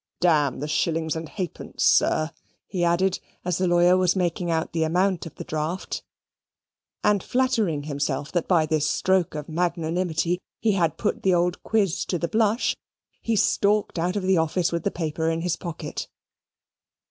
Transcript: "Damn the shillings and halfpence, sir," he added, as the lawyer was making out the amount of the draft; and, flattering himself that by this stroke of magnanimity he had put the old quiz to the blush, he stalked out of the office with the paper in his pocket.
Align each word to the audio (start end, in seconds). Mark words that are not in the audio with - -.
"Damn 0.19 0.61
the 0.61 0.67
shillings 0.67 1.15
and 1.15 1.29
halfpence, 1.29 1.83
sir," 1.83 2.31
he 2.65 2.83
added, 2.83 3.19
as 3.45 3.59
the 3.59 3.67
lawyer 3.67 3.95
was 3.95 4.15
making 4.15 4.49
out 4.49 4.73
the 4.73 4.81
amount 4.83 5.27
of 5.27 5.35
the 5.35 5.43
draft; 5.43 6.01
and, 7.03 7.21
flattering 7.21 7.83
himself 7.83 8.31
that 8.31 8.47
by 8.47 8.65
this 8.65 8.89
stroke 8.89 9.35
of 9.35 9.47
magnanimity 9.47 10.39
he 10.59 10.71
had 10.71 10.97
put 10.97 11.21
the 11.21 11.35
old 11.35 11.61
quiz 11.61 12.03
to 12.05 12.17
the 12.17 12.27
blush, 12.27 12.75
he 13.21 13.35
stalked 13.35 13.99
out 13.99 14.15
of 14.15 14.23
the 14.23 14.39
office 14.39 14.71
with 14.71 14.81
the 14.83 14.89
paper 14.89 15.29
in 15.29 15.41
his 15.41 15.55
pocket. 15.55 16.07